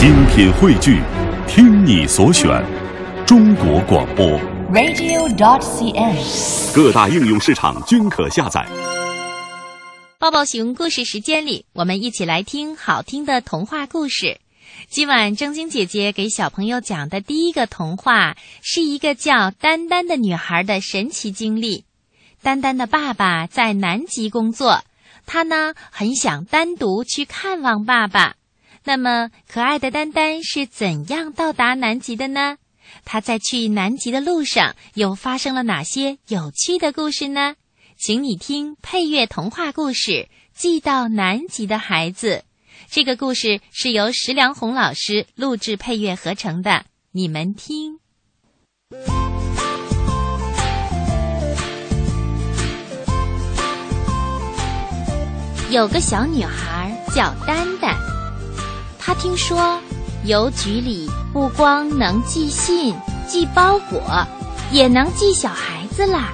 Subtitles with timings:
[0.00, 1.02] 精品汇聚，
[1.46, 2.48] 听你所选，
[3.26, 4.26] 中国广播。
[4.72, 6.74] radio.dot.cn，。
[6.74, 8.66] 各大应用市场均可下载。
[10.18, 14.40] 抱抱熊故事时间里，我们一起来听好听的童话故事。
[14.88, 21.84] 今晚正晶姐姐给小朋友讲的第一个童话，是一个叫丹丹的女孩的神奇经历。
[22.40, 24.82] 丹丹的爸爸在南极工作，
[25.26, 28.36] 她呢很想单独去看望爸爸。
[28.84, 32.56] 那么，可爱的丹丹是怎样到达南极的呢？
[33.04, 37.54] 他在去南极的路上又发生了哪些有趣的故事呢？
[37.96, 40.10] 请你听配乐童话故事
[40.54, 42.28] 《寄到南极的孩子》。
[42.90, 48.00] 这个故事是由石良红老师录制配乐合成的，你们听。
[55.70, 57.78] 有个小女孩叫丹，
[59.20, 59.78] 听说
[60.24, 62.96] 邮局里不光能寄信、
[63.28, 64.02] 寄包裹，
[64.72, 66.30] 也能寄小孩子啦。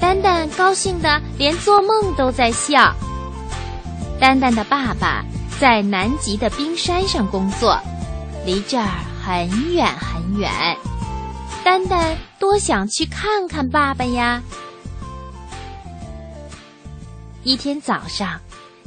[0.00, 2.94] 丹丹高兴的连做梦都在笑。
[4.20, 5.24] 丹丹的爸爸
[5.58, 7.76] 在南极的冰山上工作，
[8.46, 8.88] 离这儿
[9.20, 10.52] 很远很远。
[11.64, 14.40] 丹丹多想去看看爸爸呀！
[17.42, 18.40] 一天早上，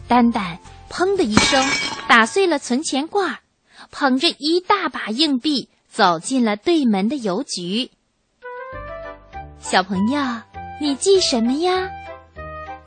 [0.07, 0.57] 丹丹
[0.89, 1.61] 砰的一声
[2.07, 3.39] 打碎了存钱罐，
[3.91, 7.91] 捧着一大把硬币走进了对门的邮局。
[9.59, 10.21] 小朋友，
[10.79, 11.89] 你寄什么呀？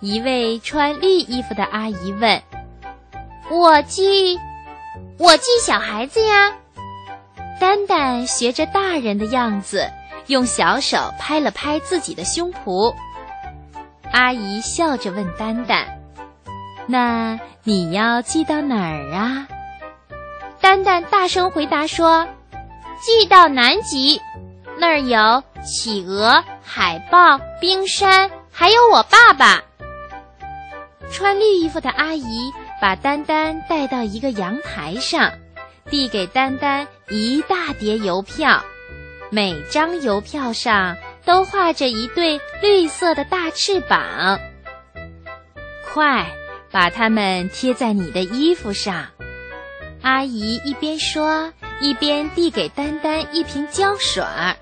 [0.01, 2.43] 一位穿绿衣服的阿姨问
[3.53, 4.39] ：“我寄，
[5.19, 6.57] 我寄小孩子呀。”
[7.61, 9.87] 丹丹学着大人的样子，
[10.29, 12.95] 用小手拍了拍自己的胸脯。
[14.13, 15.87] 阿姨笑着问丹丹
[16.91, 19.47] ：“那你要寄到哪儿啊？”
[20.61, 22.27] 丹丹大声回答说
[23.01, 24.21] ：“寄到南极，
[24.79, 29.63] 那儿有企鹅、海豹、冰山，还有我爸爸。”
[31.11, 35.33] 穿绿衣服的阿姨把丹丹带到一个阳台上，
[35.91, 38.63] 递给丹丹一大叠邮票，
[39.31, 44.39] 每张邮票上都画着一对绿色的大翅膀。
[45.93, 46.27] 快，
[46.71, 49.07] 把它们贴在你的衣服上。
[50.03, 54.57] 阿姨一边说，一边递给丹丹一瓶胶水儿。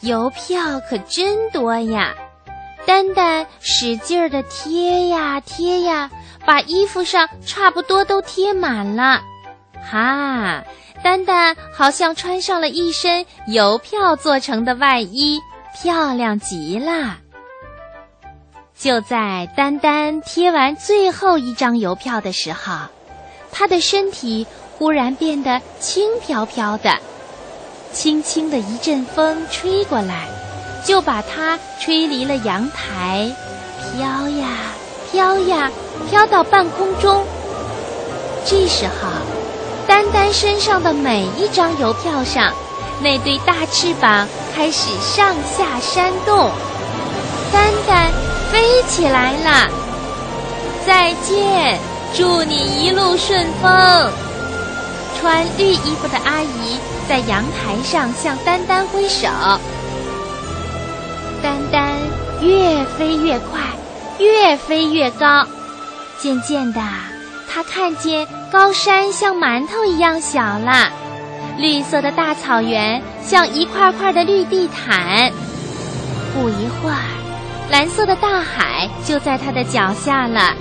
[0.00, 2.14] 邮票可真多呀！
[2.86, 6.10] 丹丹使劲儿的贴呀贴呀，
[6.46, 9.20] 把衣服上差不多都贴满了。
[9.90, 10.64] 哈，
[11.02, 15.40] 丹丹好像穿上了一身邮票做成的外衣，
[15.74, 17.18] 漂亮极了。
[18.78, 22.74] 就在丹丹贴完最后一张邮票的时候，
[23.50, 24.46] 她的身体
[24.78, 26.96] 忽然变得轻飘飘的，
[27.92, 30.28] 轻轻的一阵风吹过来。
[30.84, 33.28] 就把它吹离了阳台，
[33.92, 34.46] 飘呀
[35.10, 35.70] 飘呀，
[36.08, 37.24] 飘到半空中。
[38.46, 39.08] 这时候，
[39.88, 42.54] 丹丹身上的每一张邮票上，
[43.02, 46.48] 那对大翅膀开始上下扇动，
[47.52, 48.10] 丹丹
[48.52, 49.68] 飞起来了。
[50.86, 51.78] 再见，
[52.14, 54.12] 祝你一路顺风。
[55.20, 56.78] 穿绿衣服的阿姨
[57.08, 59.28] 在阳台上向丹丹挥手。
[61.42, 61.92] 丹丹
[62.40, 63.60] 越飞越快，
[64.18, 65.44] 越飞越高。
[66.18, 66.80] 渐渐的，
[67.52, 70.90] 他看见高山像馒头一样小了，
[71.58, 75.32] 绿色的大草原像一块块的绿地毯。
[76.34, 77.02] 不一会儿，
[77.70, 80.54] 蓝色的大海就在他的脚下了。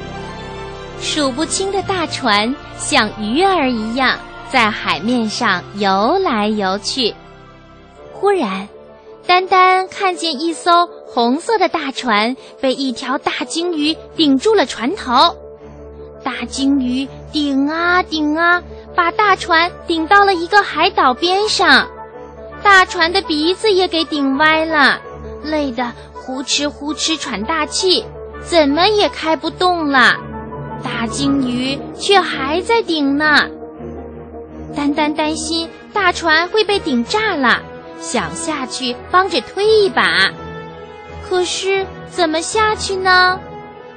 [1.00, 4.18] 数不清的大船像鱼儿一样
[4.50, 7.13] 在海面上游来游去。
[8.13, 8.68] 忽然，
[9.28, 15.35] 丹丹看见一艘红色的大船被一条大鲸鱼顶住了船头，
[16.24, 18.63] 大鲸鱼顶啊顶啊，
[18.95, 21.88] 把大船顶到了一个海岛边上，
[22.63, 25.00] 大船的鼻子也给顶歪了，
[25.44, 25.94] 累得
[26.27, 28.06] 呼哧呼哧喘大气，
[28.41, 30.18] 怎么也开不动了。
[30.83, 33.47] 大鲸鱼却还在顶呢。
[34.75, 37.62] 丹丹担心大船会被顶炸了。
[38.01, 40.29] 想下去帮着推一把，
[41.27, 43.39] 可是怎么下去呢？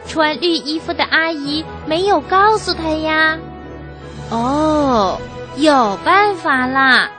[0.07, 3.37] 穿绿衣服的阿姨没有告诉他呀。
[4.31, 5.19] 哦，
[5.57, 7.11] 有办法啦！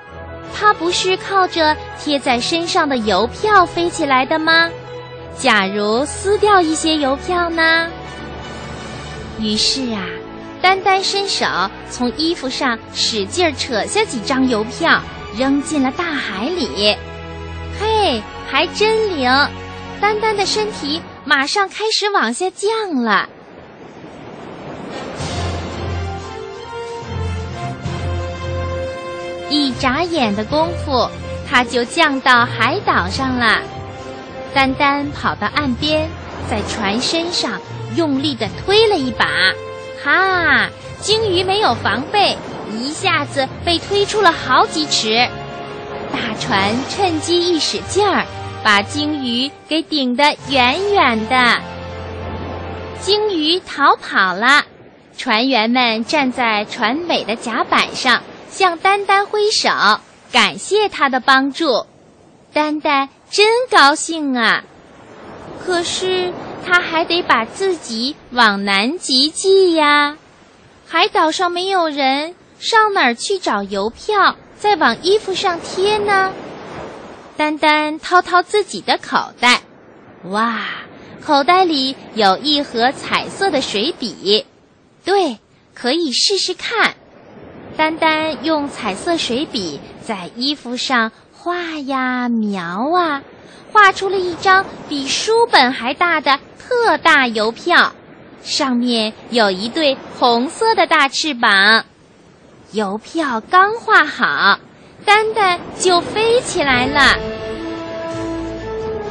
[0.56, 4.70] 它不是靠着贴在身上的邮票飞起来的吗？
[5.38, 7.88] 假如撕掉一些邮票呢？
[9.40, 10.06] 于是啊，
[10.62, 11.46] 丹丹伸手
[11.90, 15.02] 从衣服上使劲扯下几张邮票，
[15.36, 16.96] 扔进了大海里。
[17.80, 19.30] 嘿，还真灵！
[20.00, 23.28] 丹丹的身体马上开始往下降了。
[29.50, 31.10] 一眨眼的功夫，
[31.50, 33.60] 它就降到海岛上了。
[34.54, 36.10] 丹丹跑到岸边，
[36.50, 37.60] 在船身上
[37.96, 39.26] 用力的推了一把，
[40.04, 40.70] 哈！
[41.00, 42.38] 鲸鱼没有防备，
[42.72, 45.28] 一下子被推出了好几尺。
[46.12, 48.26] 大船趁机一使劲儿，
[48.64, 51.60] 把鲸鱼给顶得远远的。
[53.00, 54.64] 鲸鱼逃跑了，
[55.18, 59.70] 船员们站在船尾的甲板上，向丹丹挥手，
[60.32, 61.88] 感谢他的帮助。
[62.54, 64.64] 丹丹真高兴啊！
[65.64, 66.34] 可是
[66.66, 70.18] 他还得把自己往南极寄呀。
[70.86, 74.36] 海岛上没有人，上哪儿去找邮票？
[74.60, 76.34] 再往衣服上贴呢。
[77.38, 79.62] 丹丹掏掏自己的口袋，
[80.26, 80.60] 哇，
[81.26, 84.46] 口袋里有一盒彩色的水笔，
[85.06, 85.40] 对，
[85.74, 86.96] 可以试试看。
[87.78, 91.12] 丹丹用彩色水笔在衣服上
[91.44, 91.56] 画
[91.88, 93.24] 呀描啊，
[93.74, 97.94] 画出了一张比书本还大的特大邮票，
[98.44, 101.84] 上面有一对红色的大翅膀。
[102.74, 104.60] 邮票刚画好，
[105.04, 107.18] 丹丹就飞起来了。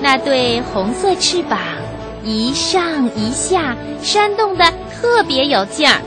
[0.00, 1.58] 那对红色翅膀
[2.22, 6.00] 一上一下，扇动的特别有劲儿。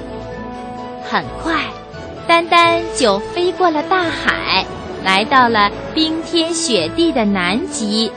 [1.04, 1.66] 很快，
[2.30, 4.66] 丹丹就飞过了大海，
[5.04, 8.12] 来到了冰天雪地的南极。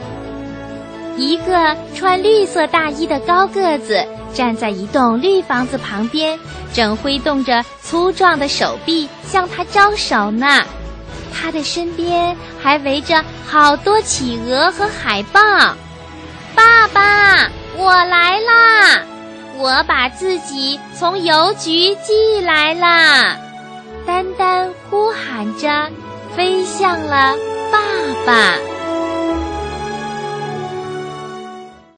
[1.17, 6.37] 一个穿绿色大衣的高个子站在一栋绿房子旁边。
[6.73, 10.63] 正挥动着粗壮的手臂向他招手呢，
[11.33, 15.39] 他的身边还围着好多企鹅和海豹。
[16.53, 19.01] 爸爸，我来啦！
[19.57, 23.37] 我把自己从邮局寄来啦！
[24.05, 25.89] 丹丹呼喊着，
[26.37, 27.35] 飞向了
[27.71, 27.79] 爸
[28.23, 28.76] 爸。